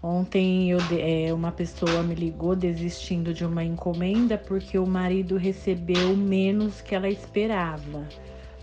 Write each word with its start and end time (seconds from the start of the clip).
Ontem 0.00 0.70
eu, 0.70 0.78
é, 0.92 1.34
uma 1.34 1.50
pessoa 1.50 2.04
me 2.04 2.14
ligou 2.14 2.54
desistindo 2.54 3.34
de 3.34 3.44
uma 3.44 3.64
encomenda 3.64 4.38
porque 4.38 4.78
o 4.78 4.86
marido 4.86 5.36
recebeu 5.36 6.16
menos 6.16 6.80
que 6.80 6.94
ela 6.94 7.08
esperava 7.08 8.06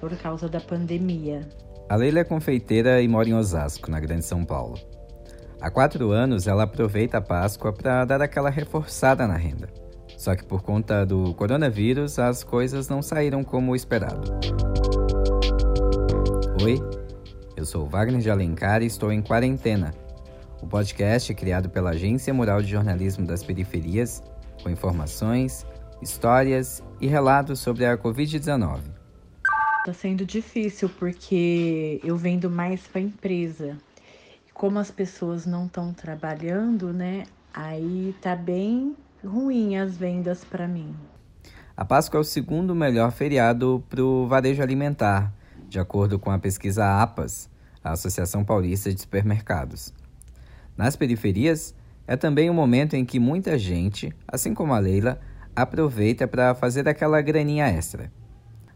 por 0.00 0.10
causa 0.16 0.48
da 0.48 0.60
pandemia. 0.60 1.48
A 1.88 1.94
Leila 1.94 2.18
é 2.18 2.24
confeiteira 2.24 3.00
e 3.00 3.06
mora 3.06 3.28
em 3.28 3.34
Osasco, 3.34 3.88
na 3.88 4.00
Grande 4.00 4.24
São 4.24 4.44
Paulo. 4.44 4.76
Há 5.60 5.70
quatro 5.70 6.10
anos 6.10 6.48
ela 6.48 6.64
aproveita 6.64 7.18
a 7.18 7.22
Páscoa 7.22 7.72
para 7.72 8.04
dar 8.04 8.20
aquela 8.20 8.50
reforçada 8.50 9.24
na 9.24 9.36
renda. 9.36 9.68
Só 10.16 10.34
que 10.34 10.44
por 10.44 10.62
conta 10.62 11.06
do 11.06 11.32
coronavírus, 11.34 12.18
as 12.18 12.42
coisas 12.42 12.88
não 12.88 13.02
saíram 13.02 13.44
como 13.44 13.76
esperado. 13.76 14.32
Oi, 16.60 16.76
eu 17.56 17.64
sou 17.64 17.86
Wagner 17.86 18.20
de 18.20 18.30
Alencar 18.30 18.82
e 18.82 18.86
estou 18.86 19.12
em 19.12 19.22
quarentena 19.22 19.92
o 20.62 20.66
podcast 20.66 21.32
é 21.32 21.34
criado 21.34 21.70
pela 21.70 21.90
Agência 21.90 22.32
Mural 22.34 22.62
de 22.62 22.70
Jornalismo 22.70 23.26
das 23.26 23.42
Periferias, 23.42 24.22
com 24.62 24.68
informações, 24.68 25.66
histórias 26.02 26.82
e 27.00 27.06
relatos 27.06 27.60
sobre 27.60 27.86
a 27.86 27.96
Covid-19. 27.96 28.80
Está 29.78 29.94
sendo 29.94 30.26
difícil 30.26 30.90
porque 30.90 32.00
eu 32.04 32.16
vendo 32.16 32.50
mais 32.50 32.86
para 32.86 33.00
a 33.00 33.04
empresa. 33.04 33.78
Como 34.52 34.78
as 34.78 34.90
pessoas 34.90 35.46
não 35.46 35.64
estão 35.64 35.94
trabalhando, 35.94 36.92
né? 36.92 37.24
Aí 37.54 38.14
tá 38.20 38.36
bem 38.36 38.94
ruim 39.24 39.76
as 39.76 39.96
vendas 39.96 40.44
para 40.44 40.68
mim. 40.68 40.94
A 41.74 41.84
Páscoa 41.84 42.18
é 42.18 42.20
o 42.20 42.24
segundo 42.24 42.74
melhor 42.74 43.10
feriado 43.10 43.82
para 43.88 44.04
o 44.04 44.26
varejo 44.26 44.62
alimentar, 44.62 45.32
de 45.66 45.78
acordo 45.78 46.18
com 46.18 46.30
a 46.30 46.38
pesquisa 46.38 47.00
APAS, 47.02 47.48
a 47.82 47.92
Associação 47.92 48.44
Paulista 48.44 48.92
de 48.92 49.00
Supermercados. 49.00 49.94
Nas 50.80 50.96
periferias, 50.96 51.74
é 52.06 52.16
também 52.16 52.48
um 52.48 52.54
momento 52.54 52.96
em 52.96 53.04
que 53.04 53.20
muita 53.20 53.58
gente, 53.58 54.16
assim 54.26 54.54
como 54.54 54.72
a 54.72 54.78
Leila, 54.78 55.20
aproveita 55.54 56.26
para 56.26 56.54
fazer 56.54 56.88
aquela 56.88 57.20
graninha 57.20 57.66
extra. 57.66 58.10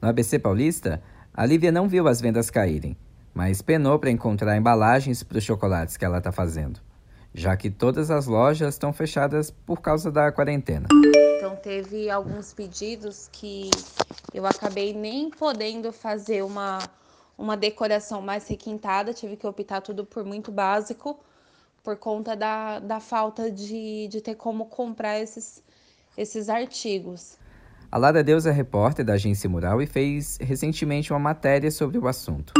No 0.00 0.08
ABC 0.08 0.38
Paulista, 0.38 1.02
a 1.34 1.44
Lívia 1.44 1.72
não 1.72 1.88
viu 1.88 2.06
as 2.06 2.20
vendas 2.20 2.50
caírem, 2.50 2.96
mas 3.34 3.60
penou 3.60 3.98
para 3.98 4.12
encontrar 4.12 4.56
embalagens 4.56 5.24
para 5.24 5.38
os 5.38 5.42
chocolates 5.42 5.96
que 5.96 6.04
ela 6.04 6.18
está 6.18 6.30
fazendo, 6.30 6.78
já 7.34 7.56
que 7.56 7.68
todas 7.68 8.12
as 8.12 8.26
lojas 8.28 8.74
estão 8.74 8.92
fechadas 8.92 9.50
por 9.50 9.80
causa 9.80 10.08
da 10.08 10.30
quarentena. 10.30 10.86
Então 11.36 11.56
teve 11.56 12.08
alguns 12.08 12.54
pedidos 12.54 13.28
que 13.32 13.70
eu 14.32 14.46
acabei 14.46 14.94
nem 14.94 15.30
podendo 15.30 15.92
fazer 15.92 16.44
uma, 16.44 16.78
uma 17.36 17.56
decoração 17.56 18.22
mais 18.22 18.46
requintada, 18.46 19.12
tive 19.12 19.36
que 19.36 19.44
optar 19.44 19.80
tudo 19.80 20.06
por 20.06 20.24
muito 20.24 20.52
básico 20.52 21.18
por 21.88 21.96
conta 21.96 22.36
da, 22.36 22.80
da 22.80 23.00
falta 23.00 23.50
de, 23.50 24.08
de 24.08 24.20
ter 24.20 24.34
como 24.34 24.66
comprar 24.66 25.18
esses, 25.20 25.64
esses 26.18 26.50
artigos. 26.50 27.38
A 27.90 27.96
Lara 27.96 28.22
Deus 28.22 28.44
é 28.44 28.50
repórter 28.50 29.06
da 29.06 29.14
Agência 29.14 29.48
Mural 29.48 29.80
e 29.80 29.86
fez 29.86 30.36
recentemente 30.38 31.10
uma 31.10 31.18
matéria 31.18 31.70
sobre 31.70 31.96
o 31.96 32.06
assunto. 32.06 32.52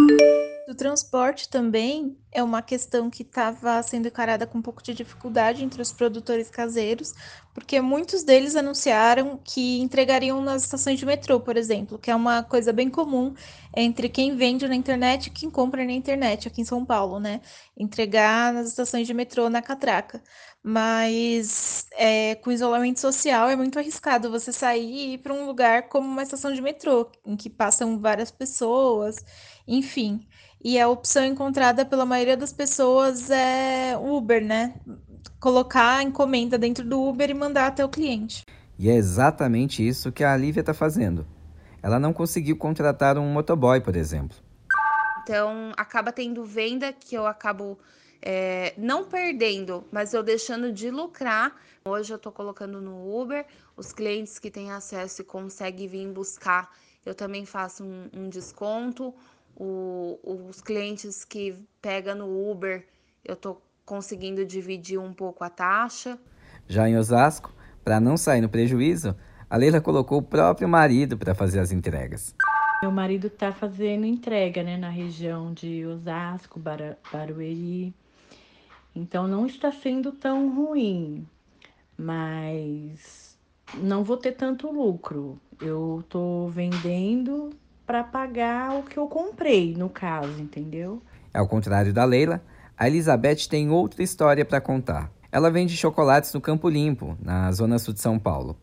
O 0.67 0.75
transporte 0.75 1.47
também 1.47 2.17
é 2.31 2.43
uma 2.43 2.61
questão 2.63 3.09
que 3.09 3.23
estava 3.23 3.83
sendo 3.83 4.09
encarada 4.09 4.47
com 4.47 4.59
um 4.59 4.63
pouco 4.63 4.83
de 4.83 4.93
dificuldade 4.95 5.65
entre 5.65 5.81
os 5.81 5.93
produtores 5.93 6.51
caseiros, 6.51 7.15
porque 7.55 7.81
muitos 7.81 8.23
deles 8.23 8.55
anunciaram 8.55 9.41
que 9.43 9.81
entregariam 9.81 10.41
nas 10.41 10.63
estações 10.63 10.99
de 10.99 11.07
metrô, 11.07 11.41
por 11.41 11.57
exemplo, 11.57 11.99
que 11.99 12.11
é 12.11 12.15
uma 12.15 12.43
coisa 12.43 12.73
bem 12.73 12.91
comum 12.91 13.35
entre 13.75 14.09
quem 14.09 14.37
vende 14.37 14.69
na 14.69 14.75
internet 14.75 15.27
e 15.27 15.31
quem 15.31 15.51
compra 15.51 15.85
na 15.85 15.93
internet 15.93 16.49
aqui 16.49 16.61
em 16.61 16.65
São 16.65 16.85
Paulo, 16.85 17.19
né? 17.19 17.41
Entregar 17.77 18.53
nas 18.53 18.69
estações 18.69 19.07
de 19.07 19.15
metrô 19.15 19.49
na 19.49 19.63
catraca. 19.63 20.23
Mas 20.63 21.87
é, 21.93 22.35
com 22.37 22.53
isolamento 22.53 23.01
social 23.01 23.49
é 23.49 23.57
muito 23.57 23.79
arriscado 23.79 24.31
você 24.31 24.53
sair 24.53 24.83
e 24.85 25.15
ir 25.15 25.19
para 25.19 25.33
um 25.33 25.47
lugar 25.47 25.89
como 25.89 26.07
uma 26.07 26.23
estação 26.23 26.53
de 26.53 26.61
metrô, 26.61 27.11
em 27.25 27.37
que 27.37 27.49
passam 27.49 27.99
várias 27.99 28.31
pessoas, 28.31 29.17
enfim. 29.67 30.21
E 30.63 30.79
a 30.79 30.89
opção 30.89 31.25
encontrada 31.25 31.85
pela 31.87 32.05
maioria 32.05 32.18
das 32.37 32.53
pessoas 32.53 33.31
é 33.31 33.97
Uber, 33.97 34.45
né? 34.45 34.75
Colocar 35.41 35.99
a 35.99 36.03
encomenda 36.03 36.59
dentro 36.59 36.85
do 36.85 37.03
Uber 37.03 37.31
e 37.31 37.35
mandar 37.35 37.67
até 37.67 37.85
o 37.85 37.89
cliente. 37.89 38.45
E 38.79 38.89
é 38.89 38.95
exatamente 38.95 39.87
isso 39.87 40.13
que 40.13 40.23
a 40.23 40.37
Lívia 40.37 40.61
está 40.61 40.73
fazendo. 40.73 41.27
Ela 41.83 41.99
não 41.99 42.13
conseguiu 42.13 42.57
contratar 42.57 43.19
um 43.19 43.33
motoboy, 43.33 43.81
por 43.81 43.97
exemplo. 43.97 44.37
Então, 45.23 45.73
acaba 45.77 46.13
tendo 46.13 46.45
venda 46.45 46.93
que 46.93 47.15
eu 47.15 47.27
acabo 47.27 47.79
é, 48.21 48.75
não 48.77 49.05
perdendo, 49.05 49.85
mas 49.93 50.15
eu 50.15 50.23
deixando 50.23 50.73
de 50.73 50.91
lucrar. 50.91 51.55
Hoje 51.85 52.13
eu 52.13 52.17
estou 52.17 52.33
colocando 52.33 52.81
no 52.81 53.21
Uber, 53.21 53.47
os 53.77 53.93
clientes 53.93 54.39
que 54.39 54.51
têm 54.51 54.71
acesso 54.71 55.23
e 55.23 55.25
conseguem 55.25 55.89
vir 55.89 56.09
buscar, 56.09 56.71
eu 57.05 57.15
também 57.15 57.47
faço 57.47 57.85
um, 57.85 58.11
um 58.13 58.29
desconto 58.29 59.15
o, 59.59 60.19
os 60.23 60.61
clientes 60.61 61.25
que 61.25 61.57
pega 61.83 62.15
no 62.15 62.51
Uber, 62.51 62.87
eu 63.25 63.35
estou 63.35 63.61
conseguindo 63.85 64.47
dividir 64.47 64.99
um 64.99 65.13
pouco 65.13 65.43
a 65.43 65.51
taxa. 65.51 66.17
Já 66.69 66.89
em 66.89 66.97
Osasco, 66.97 67.53
para 67.83 67.99
não 67.99 68.17
sair 68.17 68.41
no 68.41 68.49
prejuízo, 68.49 69.17
a 69.51 69.57
Leila 69.57 69.81
colocou 69.81 70.19
o 70.19 70.23
próprio 70.23 70.69
marido 70.69 71.19
para 71.19 71.35
fazer 71.35 71.59
as 71.59 71.73
entregas. 71.73 72.35
Meu 72.81 72.93
marido 72.93 73.27
está 73.27 73.51
fazendo 73.51 74.07
entrega 74.07 74.63
né, 74.63 74.77
na 74.77 74.91
região 74.91 75.53
de 75.53 75.85
Osasco, 75.85 76.61
Bar 76.61 76.97
Barueri. 77.13 77.93
Então 78.95 79.27
não 79.27 79.47
está 79.47 79.73
sendo 79.73 80.13
tão 80.13 80.55
ruim, 80.55 81.27
mas 81.97 83.37
não 83.75 84.05
vou 84.05 84.17
ter 84.17 84.33
tanto 84.33 84.71
lucro. 84.71 85.41
Eu 85.61 86.01
estou 86.01 86.49
vendendo 86.49 87.51
para 87.89 88.05
pagar 88.05 88.79
o 88.79 88.83
que 88.83 88.99
eu 88.99 89.07
comprei, 89.07 89.75
no 89.75 89.89
caso, 89.89 90.39
entendeu? 90.39 91.01
Ao 91.33 91.49
contrário 91.49 91.91
da 91.91 92.05
Leila, 92.05 92.43
a 92.77 92.87
Elizabeth 92.87 93.49
tem 93.49 93.71
outra 93.71 94.03
história 94.03 94.45
para 94.45 94.61
contar. 94.61 95.11
Ela 95.33 95.51
vende 95.51 95.75
chocolates 95.75 96.35
no 96.35 96.41
Campo 96.41 96.69
Limpo, 96.69 97.17
na 97.19 97.51
zona 97.51 97.79
sul 97.79 97.95
de 97.95 98.01
São 98.01 98.19
Paulo. 98.19 98.59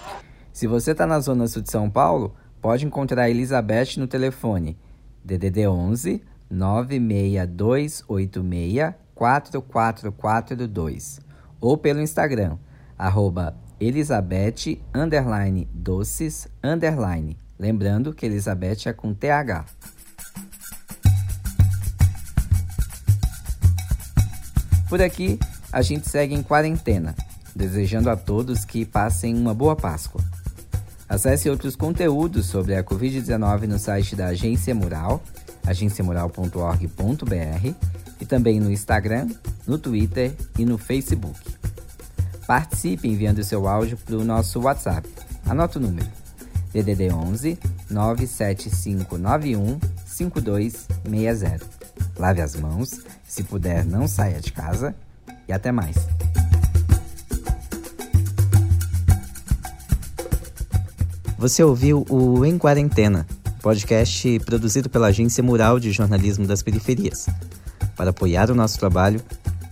Se 0.54 0.68
você 0.68 0.92
está 0.92 1.06
na 1.06 1.20
zona 1.20 1.46
sul 1.48 1.62
de 1.62 1.70
São 1.72 1.90
Paulo, 1.90 2.34
pode 2.62 2.86
encontrar 2.86 3.24
a 3.24 3.30
Elizabeth 3.30 3.98
no 3.98 4.08
telefone 4.08 4.78
DDD 5.24 5.68
11 5.68 6.24
96286 6.50 8.94
4442 9.16 11.20
ou 11.62 11.78
pelo 11.78 12.02
Instagram, 12.02 12.58
arroba 12.98 13.56
Elizabeth 13.80 14.82
underline 14.94 15.70
doces 15.72 16.50
underline. 16.64 17.38
Lembrando 17.58 18.14
que 18.14 18.26
Elizabeth 18.26 18.88
é 18.88 18.94
com 18.94 19.14
TH. 19.14 19.66
Por 24.92 25.02
aqui, 25.02 25.40
a 25.72 25.82
gente 25.82 26.10
segue 26.10 26.36
em 26.36 26.44
quarentena, 26.44 27.16
desejando 27.56 28.10
a 28.10 28.18
todos 28.18 28.66
que 28.66 28.84
passem 28.84 29.34
uma 29.34 29.54
boa 29.54 29.74
Páscoa. 29.74 30.22
Acesse 31.08 31.50
outros 31.50 31.78
conteúdos 31.78 32.48
sobre 32.48 32.76
a 32.76 32.84
Covid-19 32.84 33.68
no 33.68 33.80
site 33.80 34.18
da 34.18 34.28
Agência 34.28 34.76
Mural, 34.76 35.24
agenciamural.org.br 35.66 37.74
e 38.20 38.26
também 38.26 38.60
no 38.60 38.70
Instagram, 38.70 39.30
no 39.66 39.78
Twitter 39.78 40.34
e 40.60 40.66
no 40.66 40.78
Facebook. 40.78 41.40
Participe 42.46 43.08
enviando 43.08 43.42
seu 43.46 43.70
áudio 43.70 43.96
para 43.96 44.18
o 44.18 44.26
nosso 44.26 44.60
WhatsApp. 44.60 45.08
Anota 45.46 45.80
o 45.80 45.82
número: 45.82 46.12
DDD 46.74 47.14
11 47.14 47.58
97591 47.90 49.80
5260. 50.06 51.81
Lave 52.18 52.42
as 52.42 52.56
mãos, 52.56 53.02
se 53.28 53.44
puder, 53.44 53.86
não 53.86 54.08
saia 54.08 54.40
de 54.40 54.52
casa 54.52 54.96
e 55.48 55.54
até 55.54 55.72
mais. 55.72 55.96
Você 61.38 61.64
ouviu 61.64 62.06
o 62.08 62.46
Em 62.46 62.58
Quarentena, 62.58 63.26
podcast 63.62 64.40
produzido 64.42 64.90
pela 64.90 65.08
Agência 65.08 65.44
Mural 65.44 65.80
de 65.80 65.92
Jornalismo 65.92 66.46
das 66.46 66.62
Periferias. 66.62 67.28
Para 67.96 68.12
apoiar 68.12 68.52
o 68.52 68.56
nosso 68.56 68.78
trabalho, 68.78 69.20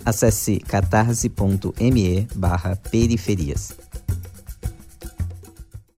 acesse 0.03 0.59
catarse.me 0.59 2.27
periferias. 2.89 3.71